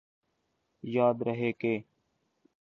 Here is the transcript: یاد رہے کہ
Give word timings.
یاد 0.83 1.21
رہے 1.21 1.51
کہ 1.51 1.73